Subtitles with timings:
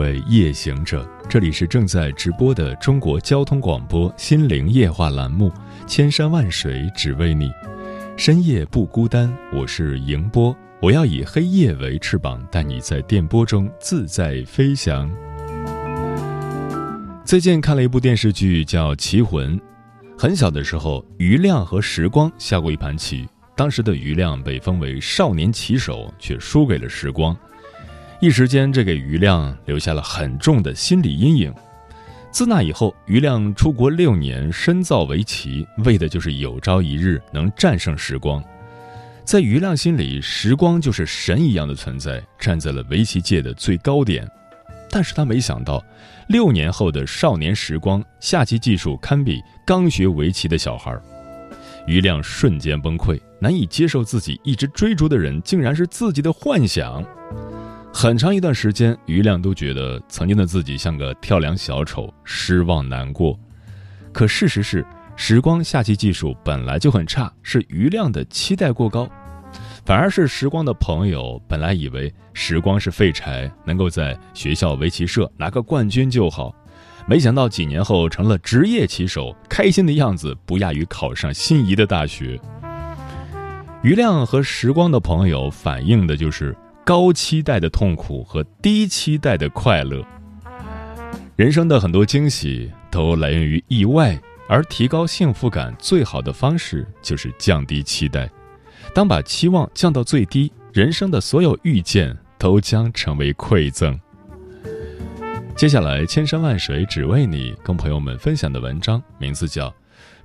[0.00, 5.50] 位夜行者，这里是正在直播的中国交通广播心灵夜话栏目
[5.86, 7.48] 《千山万水只为你》，
[8.16, 15.12] 深夜不孤单，我是迎波，我要以黑夜为翅膀，带你在电波中自在飞翔。
[17.22, 19.58] 最近看了一部电视剧，叫《棋魂》。
[20.16, 27.36] 很小的时候，余亮和时光下过一盘棋，当时的余亮被封为少年棋手，却输给了时光。
[28.20, 31.54] 一时间，这给余亮留下了很重的心理阴影。
[32.30, 38.44] 自那以后，余亮出国六年，深造围棋，为的就是有朝一日能战胜时光。
[39.24, 44.28] 在余亮心里，时光就是神一样的存在，站在了围棋界的最高点。
[44.90, 45.82] 但是他没想到，
[46.28, 50.94] 六年后的少年时光，下棋技术堪比刚学围棋的小孩。
[51.86, 57.02] 余亮瞬间崩溃，难以接受自己一直追逐的人竟然是自己的幻想。
[57.92, 63.38] 很长一段时间，余亮都觉得曾经的自己像个跳梁小丑，失望难过。
[64.12, 69.08] 可事实是，时光下棋技术本来就很差，是余亮的期待过高。
[69.84, 76.54] 反而是时光的朋友本来以为时光是废柴，能够在学校围棋社拿个冠军就好，
[77.06, 82.40] 没想到几年后成了职业棋手，开心的样子不亚于考上心仪的大学。
[83.82, 86.56] 余亮和时光的朋友反映的就是。
[86.90, 90.04] 高期待的痛苦和低期待的快乐，
[91.36, 98.28] 人生的很多惊喜都来源于意外，而提高幸福感最好的方式就是降低期待。
[98.92, 103.96] 当把期望降到最低，人生的所有遇见都将成为馈赠。
[105.54, 109.68] 接下来，千山万水只为你，跟朋友们分享的文章名字叫《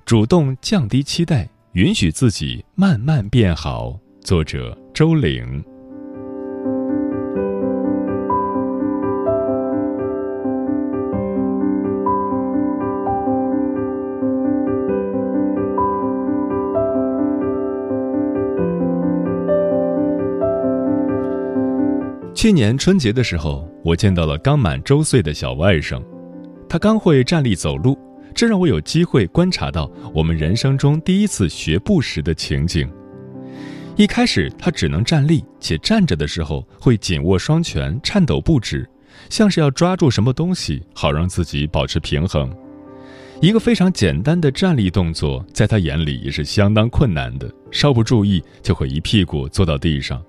[0.04, 3.90] 主动降低期待，允许自己慢慢变好》，
[4.20, 5.64] 作者周岭。
[22.36, 25.98] 去年春节的时候，我见到了刚满周岁的小外甥，
[26.68, 27.98] 他刚会站立走路，
[28.34, 32.86] 这让我有机会观察到我们人生中第一次学步时的情景。
[33.96, 38.86] 一开始，他只能站立，且站着的时候会紧握双拳，颤抖不止，
[39.30, 42.54] 像是要抓住什么东西，好让自己保持平衡。
[43.40, 50.22] 一个非常简单的站立动作，在他眼里也是相当困难的，稍不注意就会一屁股坐到地上。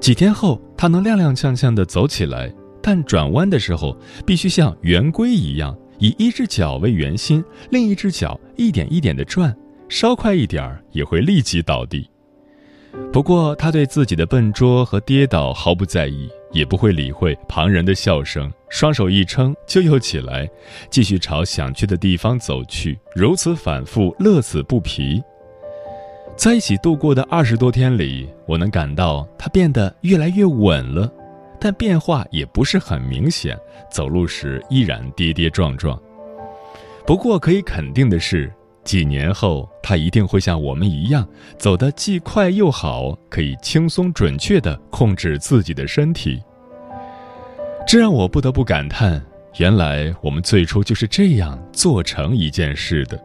[0.00, 9.54] 几天后，他能踉踉跄跄地走起来，但转弯的时候必须像圆规一样，以一只脚为圆心，另一只脚一点一点地转，
[9.88, 12.08] 稍快一点儿也会立即倒地。
[13.12, 20.48] 不过，他对自己的笨拙和跌倒毫不在意，也不会理会旁人的笑声，双手一撑就又起来，
[20.88, 25.20] 继续朝想去的地方走去，如此反复，乐此不疲。
[26.36, 31.10] 在一起度过的二十多天里，我能感到他变得越来越稳了，
[31.58, 33.58] 但变化也不是很明显，
[33.90, 35.98] 走路时依然跌跌撞撞。
[37.06, 38.52] 不过可以肯定的是，
[38.84, 41.26] 几年后他一定会像我们一样，
[41.56, 46.42] 走得既快又好，可以轻松准确地控制自己的身体。
[47.86, 49.24] 这让我不得不感叹：
[49.56, 53.18] 原来我们最初就是这样做成一件事的。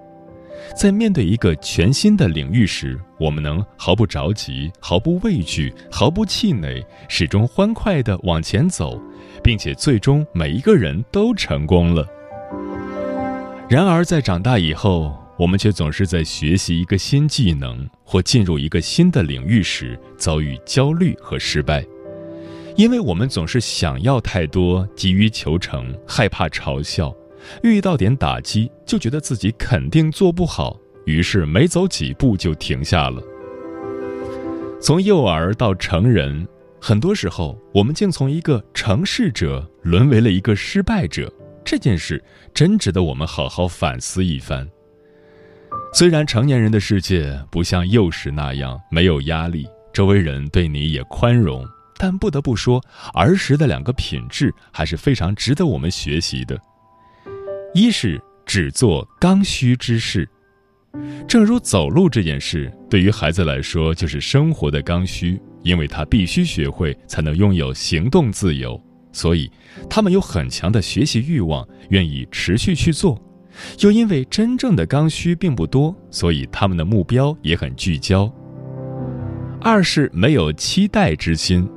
[0.75, 9.01] 在面对一个全新的领域时，我们能毫不着急、毫不畏惧、毫不气馁，始终欢快地往前走，
[9.43, 12.05] 并且最终每一个人都成功了。
[13.69, 21.85] 然而，在长大以后，我们却总是在学习一个新技能或进入一个新的领域时遭遇焦虑和失败，
[22.75, 27.15] 因为我们总是想要太多，急于求成，害怕嘲笑。
[27.63, 33.21] 遇到点打击，就觉得自己肯定做不好，于是没走几步就停下了。
[34.81, 36.47] 从幼儿到成人，
[36.79, 41.31] 很多时候我们竟从一个成事者沦为了一个失败者。
[41.63, 42.21] 这件事
[42.55, 44.67] 真值得我们好好反思一番。
[45.93, 51.63] 虽然成年人的世界不像幼时那样没有压力，周围人对你也宽容。
[51.97, 52.83] 但不得不说，
[53.13, 56.59] 儿时的两个品质还是非常值得我们学习的。
[57.73, 60.27] 一是只做刚需之事，
[61.25, 68.81] 正如走路这件事，对于孩子来说就是生活的刚需，因为他必须学会才能拥有行动自由，
[69.13, 69.49] 所以
[69.89, 73.17] 他们有很强的学习欲望，愿意持续去做。
[73.79, 78.29] 又因为真正的刚需并不多，所以他们的目标也很聚焦。
[79.61, 81.69] 二是没有期待之心，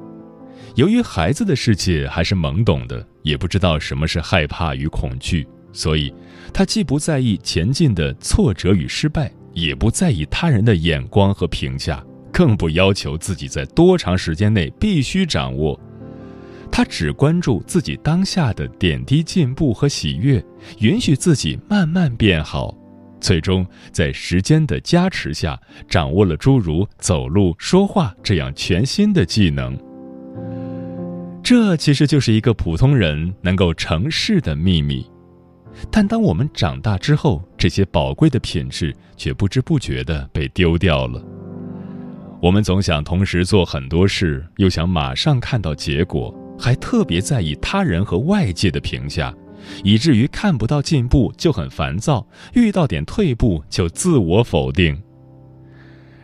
[0.74, 5.46] 由于孩子的世界还是懵懂的，也不知道什么是害怕与恐惧。
[5.74, 6.14] 所以，
[6.52, 15.78] 他既不在意前进的挫折与失败，也不在意他人的眼光和评价，更不要求自己在多长时间内必须掌握。
[16.70, 20.42] 他只关注自己当下的点滴进步和喜悦，
[20.78, 22.74] 允许自己慢慢变好，
[23.20, 29.76] 最终在时间的加持下，掌握了诸如走路、说话这样全新的技能。
[31.42, 35.06] 这其实就是一个普通人能够成事的秘密。
[35.90, 41.22] 但当我们长大之后，这些宝贵的品质却不知不觉地被丢掉了。
[42.40, 49.34] 我们总想同时做很多事，又想马上看到结果，还特别在意他人和外界的评价，
[49.82, 55.00] 以至于看不到进步就很烦躁，遇到点退步就自我否定。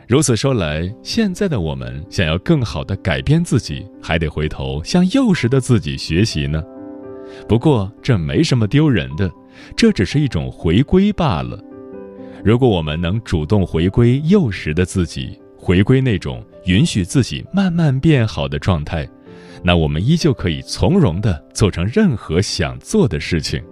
[0.07, 6.63] 如此说来，现在的我们想要更好地改变自己，还得回头向幼时的自己学习呢。
[7.49, 9.31] 不过这没什么丢人的。
[9.77, 11.63] 这只是一种回归罢了。
[12.43, 19.07] 如果我们能主动回归幼时的自己，回归那种允许自己慢慢变好的状态，
[19.63, 23.63] 那我们依旧可以从容地做成任何想做的事情。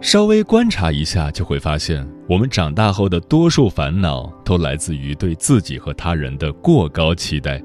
[0.00, 7.62] 稍微观察一下，就会发现，我们长大后的多数烦恼都来自于对自己和他人的过高期待。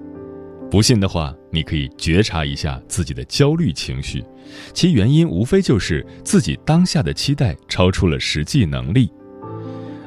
[0.70, 4.22] 不信的话，你可以觉察一下自己的焦虑情绪，
[4.74, 9.10] 其原因无非就是自己当下的期待超出了实际能力。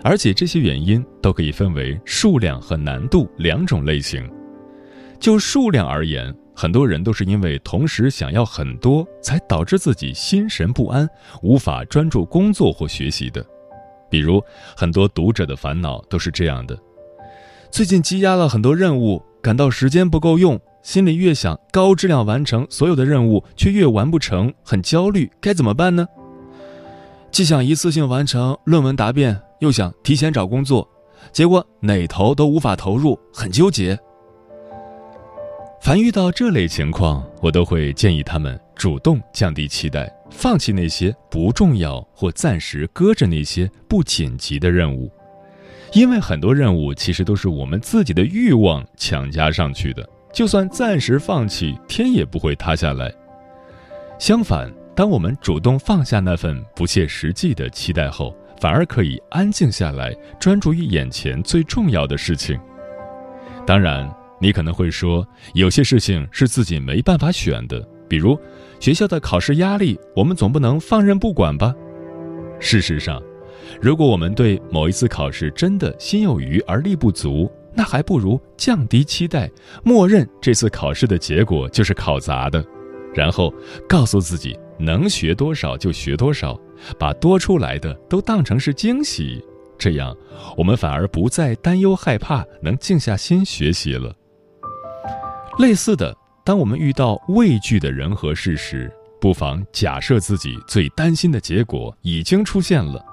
[0.05, 4.29] 而且这些原因都可以分为数量和难度两种类型。
[5.19, 11.09] 就数量而言，很多人都是因为同时想要很多，才导致自己心神不安，
[11.43, 13.45] 无法专注工作或学习的。
[14.13, 14.45] 比如，
[14.77, 16.79] 很多读者的烦恼都是这样的：
[17.71, 26.07] 最近积压了很多任务，感到时间不够用，心里越想高质量完成所有的任务，却越完不成，很焦虑，该怎么办呢？
[27.31, 30.87] 既想一次性完成论文答辩，又想提前找工作，
[31.33, 33.99] 结果哪头都无法投入，很纠结。
[35.81, 45.11] 凡遇到这类情况，我都会建议他们主动降低期待，放弃那些不重要或暂时搁着那些不紧急的任务，
[45.93, 53.13] 因为很多任务其实都是我们自己的欲望强加上去的，就算暂时放弃，天也不会塌下来。
[54.19, 62.59] 相反，当我们主动放下那份不切实际的期待后，反而可以安静下来，专注于眼前最重要的事情。
[63.67, 64.13] 当然。
[64.43, 65.25] 你可能会说，
[65.55, 67.81] 有些事情是自己没办法选的，
[68.13, 68.39] 比如
[68.79, 71.75] 学校的考试压力，我们总不能放任不管吧？
[72.61, 73.23] 事实上，
[73.81, 79.51] 如果我们对某一次考试真的心有余而力不足，那还不如降低期待，
[79.83, 82.63] 默认这次考试的结果就是考砸的，
[83.15, 83.51] 然后
[83.89, 86.61] 告诉自己能学多少就学多少，
[86.99, 89.43] 把多出来的都当成是惊喜，
[89.79, 90.15] 这样
[90.55, 94.15] 我们反而不再担忧害怕，能静下心学习了。
[95.59, 103.05] 类似的，当我们遇到畏惧的人和事时，不妨假设自己最担心的结果已经出现了。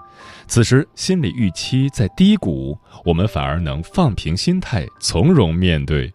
[0.48, 6.12] 此时心理预期在低谷，我们反而能放平心态，从容面对。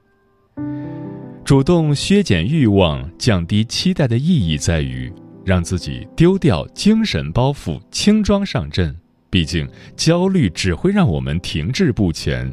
[1.44, 5.12] 主动削减欲望、降低期待的意义在于，
[5.44, 8.94] 让自己丢掉精神包袱，轻装上阵。
[9.30, 12.52] 毕竟，焦虑只会让我们停滞不前。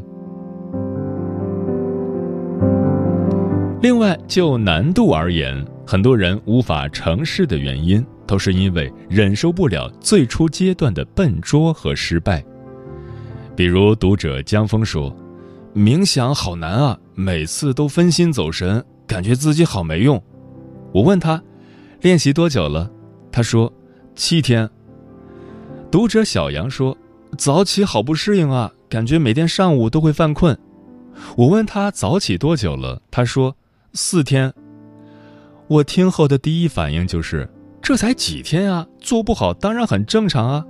[3.81, 12.45] 另外，就难度而言，很多人无法成事的原因，都是因为忍受不了最初阶段的笨拙和失败。
[13.55, 15.15] 比如，读者江峰说
[15.73, 20.21] ：“冥想好难啊，每次都分心走神，感觉自己好没用。”
[20.93, 21.41] 我问他
[22.01, 22.87] ：“练习多久了？”
[23.31, 23.73] 他说
[24.15, 24.69] ：“七天。”
[25.89, 26.95] 读者小杨说
[27.35, 30.55] ：“早起好不适应啊，感觉每天上午都会犯困。”
[31.35, 33.55] 我问他早起多久了，他说。
[33.93, 34.53] 四天，
[35.67, 37.49] 我听后的第一反应就是
[37.81, 40.63] 这才几天啊，做不好当然很正常啊。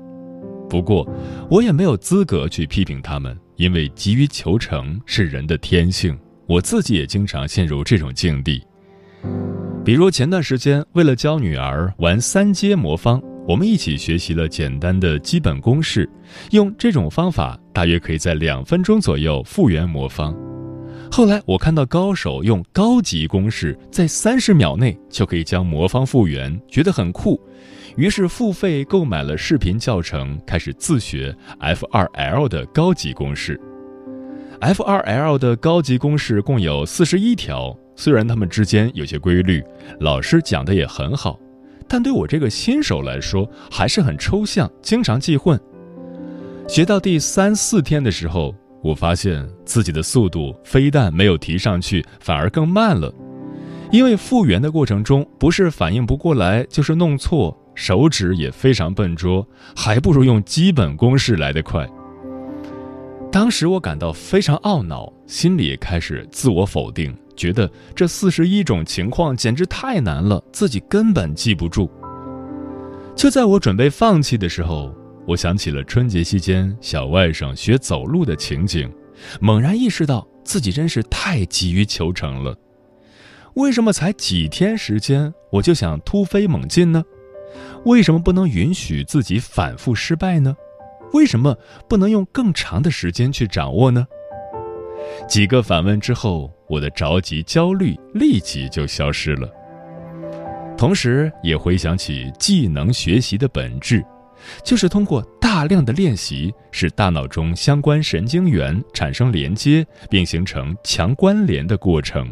[0.67, 1.07] 不过，
[1.47, 6.17] 我也没有资格去批评他们，因为急于求成是人的天性。
[6.47, 8.61] 我自己也经常陷入这种境地。
[9.85, 16.09] 比如前段时间，为了教女儿玩三阶魔方，我们一起学习了简单的基本公式，
[16.49, 20.35] 用这种方法大约可以在两分钟左右复原魔方。
[21.13, 27.37] 后来我看到高手用高级公式，在三十秒内就可以将魔方复原，觉得很酷，
[27.97, 33.59] 于是付费购买了视频教程，开始自学 F 二 L 的高级公式。
[34.61, 39.61] F 二 L 的高级公式共有四十一条，虽然它们之间有些规律，
[39.99, 41.37] 老师讲的也很好，
[41.89, 45.59] 但对我这个新手来说还是很抽象，经常记混。
[46.69, 48.55] 学到第三四天的时候。
[48.83, 53.13] 我发现自己的速度非但没有提上去，反而更慢了。
[53.91, 59.45] 因为复原的过程中，不是反应不过来，就是弄错，手指也非常笨拙，
[59.75, 61.87] 还不如用基本公式来得快。
[63.31, 71.89] 当时我感到非常懊恼，心里开始自我否定，觉得这四十一种情况简直太难了，自己根本记不住。
[73.15, 74.93] 就在我准备放弃的时候。
[75.31, 78.91] 我想起了春节期间小外甥学走路的情景，
[79.39, 82.53] 猛然意识到自己真是太急于求成了。
[83.53, 87.01] 为什么才几天时间我就想突飞猛进呢？
[87.85, 90.53] 为什么不能允许自己反复失败呢？
[91.13, 91.55] 为什么
[91.87, 94.05] 不能用更长的时间去掌握呢？
[95.29, 99.49] 几个反问之后，我的着急焦虑立即就消失了，
[100.77, 104.03] 同时也回想起技能学习的本质。
[104.63, 112.31] 就是通过大量的练习，使大脑中相关神经元产生连接，并形成强关联的过程。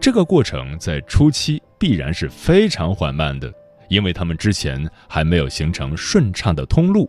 [0.00, 3.52] 这个过程在初期必然是非常缓慢的，
[3.88, 7.08] 因为他们之前还没有形成顺畅的通路。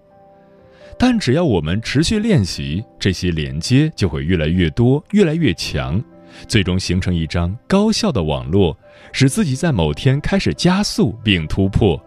[0.98, 6.02] 但只要我们持续练习，这些连接就会越来越多、越来越强，
[6.48, 8.78] 最终形成一张高效的网络，
[9.12, 12.02] 使自己在某天开始加速并突破。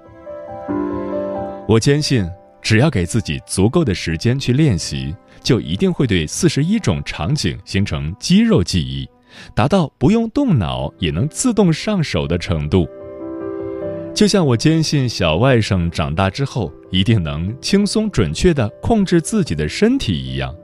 [1.68, 2.26] 我坚信，
[2.62, 9.06] 只要给自己足够的时间去练习，就一定会对四十一种场景形成肌肉记忆，
[9.54, 12.88] 达到不用动脑也能自动上手的程度。
[14.14, 20.56] 就像我坚信小外甥长大之后一定能轻松准确地控制自己的身体一样。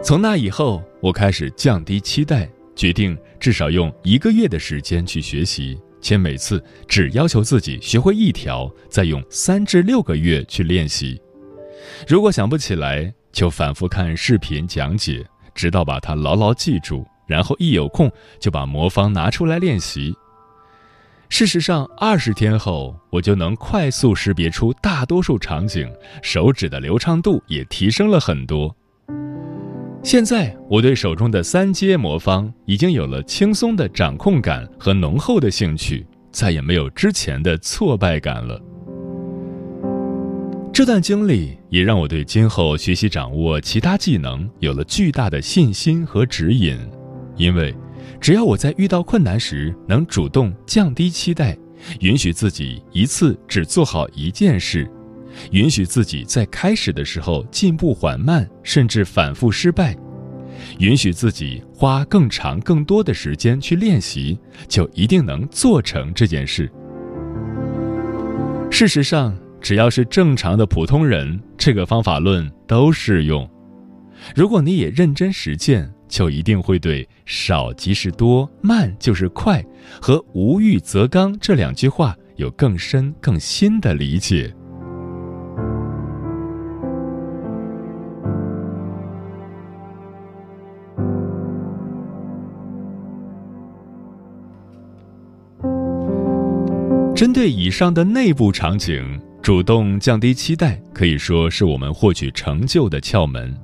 [0.00, 5.76] 从那以后，我开始降低期待，决定至少用一个月的时间去学习。
[6.06, 11.20] 且每次只要求自己学会一条，再用三至六个月去练习。
[12.06, 17.04] 如果想不起来，就反复看视频讲解，直到把它牢牢记住。
[17.26, 18.08] 然后一有空
[18.38, 20.14] 就把魔方拿出来练习。
[21.28, 28.72] 事实上，二十天后，我就能快速识别出大多数场景，手指的流畅度也提升了很多。
[30.06, 38.56] 现在我对手中的三阶魔方已经有了轻松的掌控感和浓厚的兴趣，再也没有之前的挫败感了。
[40.72, 46.78] 这段经历也让我对今后学习掌握其他技能有了巨大的信心和指引，
[47.36, 47.74] 因为
[48.20, 51.58] 只要我在遇到困难时能主动降低期待，
[51.98, 54.88] 允许自己一次只做好一件事。
[55.50, 59.94] 允许自己在开始的时候进步缓慢，甚至反复失败；
[60.78, 64.38] 允许自己花更长、更多的时间去练习，
[64.68, 66.70] 就一定能做成这件事。
[68.70, 73.48] 事实上，只要是正常的普通人，这个方法论都适用。
[74.34, 79.64] 如果你也认真实践，就一定会对“少即是多，慢就是快”
[80.00, 84.54] 和“无欲则刚”这两句话有更深、更新的理解。
[97.16, 103.56] 针对以上的内部场景，主动降低期待，可以说是我们获取成就的窍门。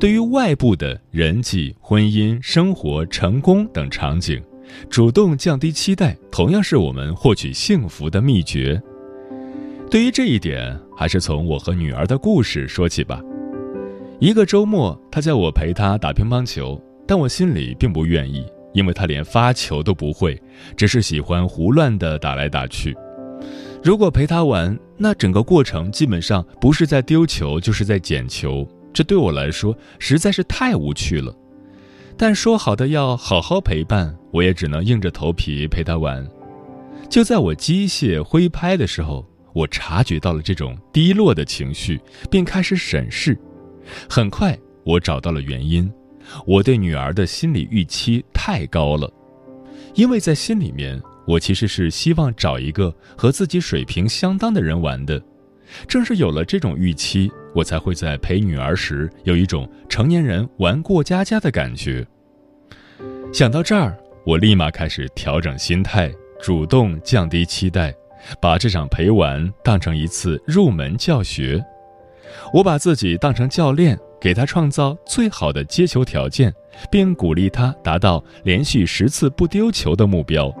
[0.00, 4.42] 对于外部的人际、婚姻、生活、成功等场景，
[4.90, 8.82] 主动降低期待，同样是我们获取幸福的秘诀。
[9.88, 13.20] 对于这一点，还是从我和女儿的故事说起吧。
[14.18, 18.44] 一个周末，她叫我陪她打乒乓球，但我心里并不愿意。
[18.72, 20.40] 因为他连发球都不会，
[20.76, 22.96] 只是喜欢胡乱的打来打去。
[23.82, 28.66] 如果陪他玩，那整个过程基本上不是在丢球，就是在捡球。
[28.92, 31.34] 这对我来说实在是太无趣了。
[32.16, 36.24] 但说好的要好好陪伴，我也只能硬着头皮陪他玩。
[37.08, 42.00] 就在我机械挥拍的时候，我察觉到了这种低落的情绪，
[42.30, 43.36] 并开始审视。
[44.08, 45.90] 很快，我找到了原因：
[46.46, 49.12] 我对女儿的心理预期太高了。
[49.94, 55.22] 因为在心里面，我其实是希望找一个和自己水平相当的人玩的。
[55.86, 62.06] 正是有了这种预期，我才会在陪女儿时有一种成年人玩过家家的感觉。
[63.32, 63.96] 想到这儿，
[64.26, 66.12] 我立马开始调整心态，
[66.42, 67.94] 主动降低期待，
[68.40, 71.62] 把这场陪玩当成一次入门教学。
[72.52, 76.54] 我把自己当成教练，给他创造最好的接球条件，
[76.88, 80.54] 并鼓励他达到连续十次不丢球的目标。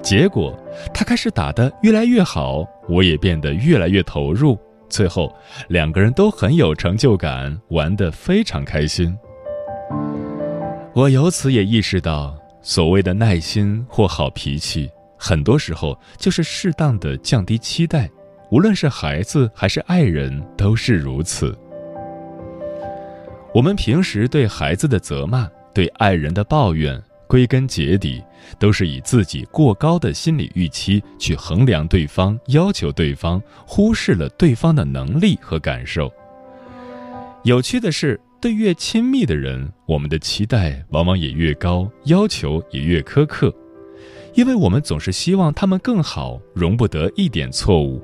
[0.00, 0.56] 结果，
[0.94, 4.56] 他开始打得越来越好，我也变得越来越投入。
[4.88, 5.34] 最后，
[5.68, 9.12] 两个人都很有成就感，玩得非常开心。
[10.94, 18.08] 我由此也意识到，所谓的耐心或好脾气，很多时候就是适当的降低期待。
[18.52, 21.56] 无论是孩子还是爱人，都是如此。
[23.54, 28.22] 我们平时对孩子的责骂，对爱人的抱怨，归根结底
[28.58, 36.10] 都是以自己过高的心理预期去衡量对方，要求对方，忽视了对方的能力和感受。
[37.44, 43.54] 有趣的是，对越亲密的人，我们的期待往往也越高，要求也越苛刻，
[44.32, 48.02] 因为我们总是希望他们更好，容不得一点错误。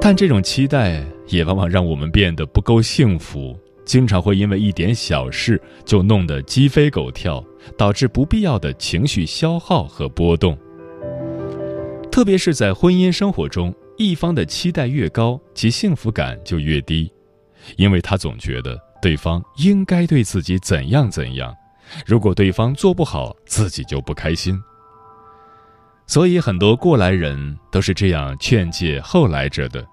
[0.00, 7.44] 但这种期待也往往让我们变得不够幸福，经常会因为一点小事就弄得鸡飞狗跳，
[7.76, 10.58] 导致不必要的情绪消耗和波动。
[12.10, 17.12] 特别是在婚姻生活中，一方的期待越高，其幸福感就越低，
[17.76, 21.54] 因为他总觉得对方应该对自己怎样怎样，
[22.06, 24.58] 如果对方做不好，自己就不开心。
[26.06, 29.84] 所以，很多过来人都是这样劝诫后来者的。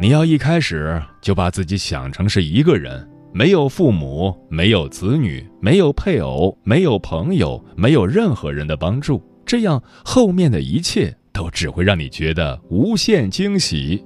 [0.00, 14.04] 你要一开始就把自己想成是一个人，没有父母，没有子女，没有配偶，没有朋友，没有任何人的帮助，这样后面的一切都只会让你觉得无限惊喜。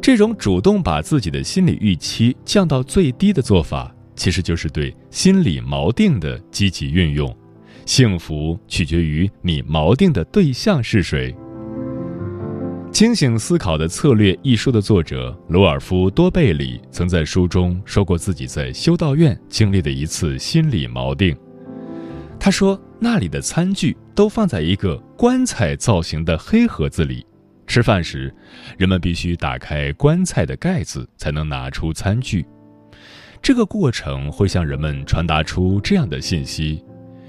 [0.00, 7.36] 这种主动把自己的心理预期降到最低的做法，其实就是对心理锚定的积极运用。
[7.84, 11.32] 幸福取决于你锚定的对象是谁。
[12.96, 21.36] 《清醒思考的策略》一书的作者罗尔夫·多贝里曾在书中说过自己在修道院经历的一次心理锚定。
[22.40, 27.26] 他说：“那里的餐具都放在一个棺材造型的黑盒子里，
[27.66, 28.34] 吃饭时，
[28.78, 32.46] 人们必须打开棺材的盖子才能拿出餐具。
[33.42, 36.82] 这个过程会向人们传达出这样的信息。”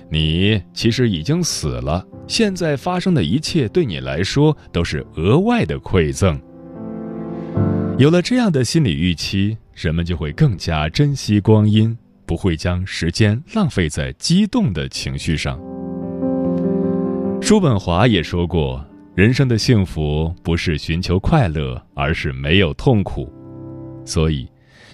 [0.09, 6.39] 你其实已经死了，现在发生的一切对你来说都是额外的馈赠。
[7.97, 15.59] 有了这样的心理预期，人们就会更加珍惜光阴，不会将时间浪费在激动的情绪上。
[17.41, 23.31] 叔本华也说过，人生的幸福不是寻求快乐，而是没有痛苦。
[24.05, 24.47] 所以。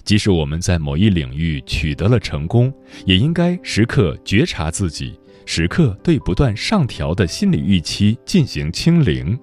[0.04, 2.74] 即使我们在某一领域取得了成功，
[3.06, 9.38] 也应该时刻觉察自己，时刻对不断上调的心理预期进行清零。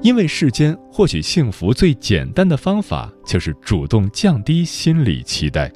[0.00, 5.72] 因为世间获取幸福最简单的方法，就是主动降低心理期待。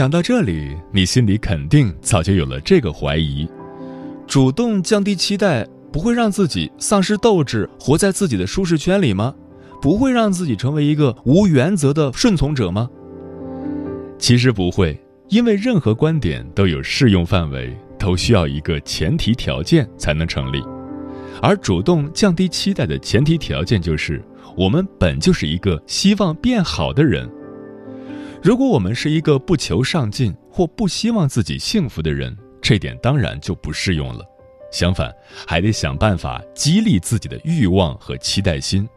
[0.00, 3.46] 讲到这里，你心里肯定早就有了这个怀疑：
[4.26, 9.34] 主动降低期待，不会让自己丧失斗志，活在自己的舒适圈里吗？
[9.78, 12.88] 不会让自己成为一个无原则的顺从者吗？
[14.18, 20.62] 其实不会，因为任何观点都有适用范围，都需要一个前提条件才能成立。
[21.42, 24.24] 而主动降低期待的前提条件就是，
[24.56, 27.30] 我们本就是一个希望变好的人。
[28.42, 34.24] 如果我们是一个不求上进或不希望自己幸福的人，这点当然就不适用了。
[34.72, 35.14] 相反，
[35.46, 38.88] 还得想办法激励自己的欲望和期待心。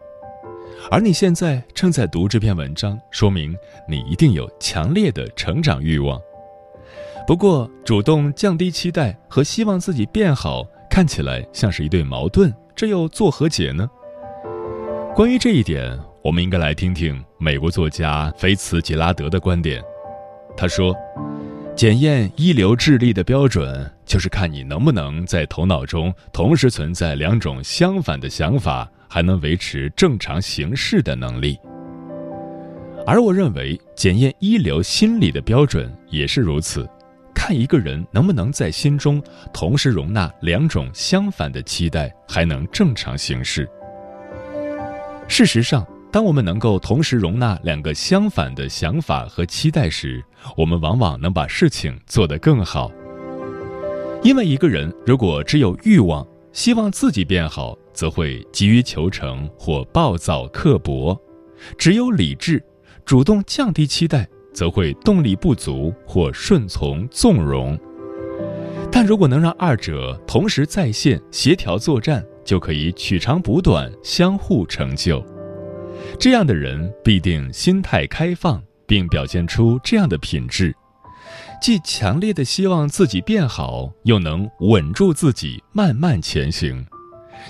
[0.89, 3.53] 而你现在正在读这篇文章，说明
[3.87, 6.17] 你一定有强烈的成长欲望。
[7.27, 13.89] 不过，主动降低期待和希望自己变好，看起来像是一对矛盾，这又作何解呢？
[15.13, 15.99] 关于这一点。
[16.23, 19.83] 我们应该来听听美国作家菲茨杰拉德的观点。
[20.55, 20.95] 他说
[21.75, 31.59] ：“检验一流智力的标准，就是看你能不能在头脑中同时存在两种相反的想法，还能维持正常行事的能力。
[33.05, 36.89] 而我认为，检验一流心理的标准也是如此，
[37.35, 39.21] 看一个人能不能在心中
[39.53, 43.69] 同时容纳两种相反的期待，还能正常行事。
[45.27, 50.23] 事实上，当我们能够同时容纳两个相反的想法和期待时，
[50.55, 52.91] 我们往往能把事情做得更好。
[54.21, 61.19] 因为一个人如果只有欲望，希望自己变好，则会急于求成或暴躁刻薄；
[61.79, 62.63] 只有理智，
[63.03, 67.75] 主动降低期待，则会动力不足或顺从纵容。
[68.91, 75.25] 但如果能让二者同时在线，协调作战，就可以取长补短，相互成就。
[76.19, 80.73] 这样的人必定心态开放，并表现出这样的品质：
[81.61, 86.83] 既强烈的希望自己变好，又能稳住自己，慢慢前行；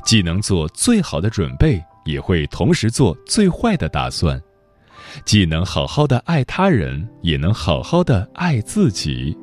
[0.03, 4.39] 既能做最好的准备，也会同时做最坏的打算；
[5.23, 9.37] 既能好好的爱他人，也能好好的爱自己。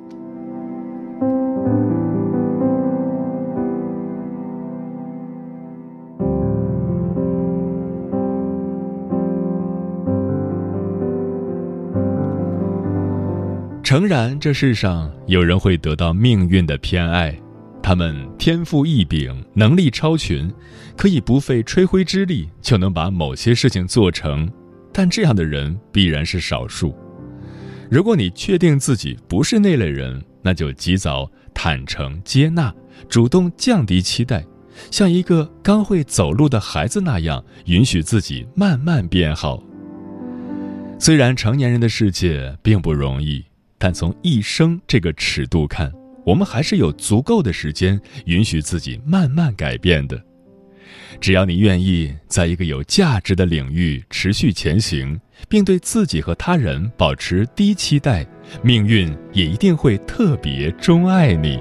[13.91, 17.37] 诚然，这世上有人会得到命运的偏爱，
[17.83, 20.49] 他们天赋异禀，能力超群，
[20.97, 24.49] 可以不费吹灰之力就能把某些事情做成。
[24.93, 26.97] 但这样的人必然是少数。
[27.91, 32.73] 如果你确定自己不是那类人，那就及早坦诚接纳，
[33.09, 34.47] 主动降低期待，
[34.93, 39.61] 像一个刚会走路的孩子那样，允许自己慢慢变好。
[40.97, 43.45] 虽然成年人的世界并不容易。
[43.81, 45.91] 但从一生这个尺度看，
[46.27, 50.23] 我们还是有足够的时间允许自己慢慢改变的。
[51.19, 58.27] 只要你愿意在一个有价值的领域持续前行，并对自己和他人保持低期待，
[58.63, 61.59] 命运也一定会特别钟爱你。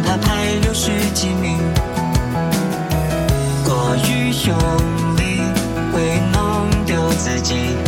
[0.00, 1.58] 哪怕排六十几名。
[3.64, 4.56] 过于用
[5.16, 5.42] 力
[5.92, 7.87] 会弄丢自己。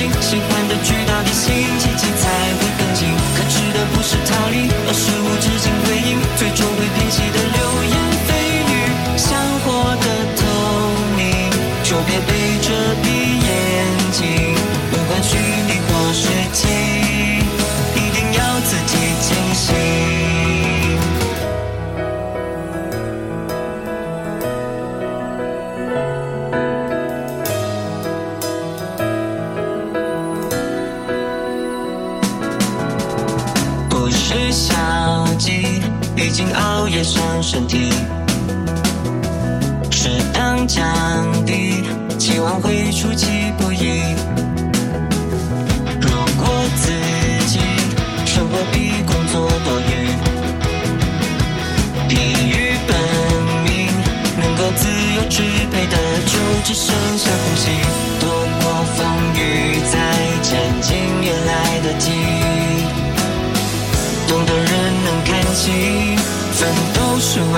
[0.00, 0.99] 心喜欢的剧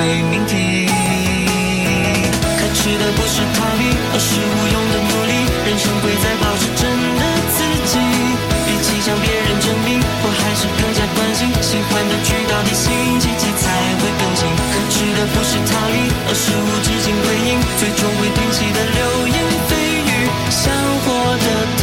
[0.03, 0.87] 为命题。
[2.59, 5.33] 可耻的不是逃避，而是无用的努力。
[5.67, 7.23] 人生贵在保持真的
[7.55, 7.95] 自己，
[8.67, 12.91] 比起向别人证明，我还是更加关心喜欢的剧到底星
[13.23, 13.71] 期几才
[14.03, 14.43] 会更新。
[14.51, 18.99] 可耻的不是逃离，而是无止境回应，最终会平息的流
[19.31, 19.39] 言
[19.71, 20.11] 蜚语，
[20.51, 20.67] 想
[21.07, 21.07] 活
[21.39, 21.47] 得
[21.79, 21.81] 透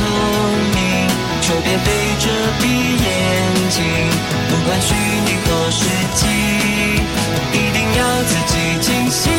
[0.75, 1.08] 明，
[1.39, 1.88] 就别背
[2.19, 2.27] 着
[2.60, 3.08] 闭眼
[3.71, 3.79] 睛，
[4.51, 4.91] 不管虚
[5.23, 5.88] 拟和实
[6.19, 6.78] 际。
[8.23, 9.32] 自己清醒，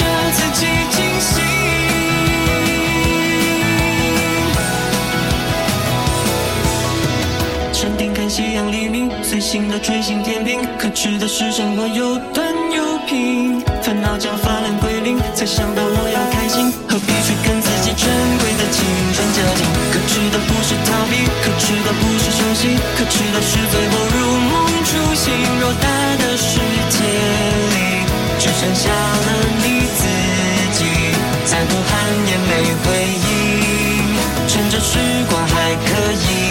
[0.00, 1.32] 要自己清醒。
[7.72, 19.87] 山顶看夕阳黎明，随性的追星天平，可耻的是生活有断有平，烦恼将发烂归零，才想到我要开心，何必去跟自己珍贵的青春较劲？
[20.08, 25.30] 可耻的不是逃避，可耻的不是休息，可耻的是最后如梦初醒。
[25.60, 29.28] 偌大的世界里，只剩下了
[29.62, 30.08] 你自
[30.72, 30.86] 己，
[31.44, 31.92] 再多汗
[32.26, 32.50] 也没
[32.84, 32.86] 回
[33.28, 34.16] 应，
[34.48, 36.47] 趁着时光还可以。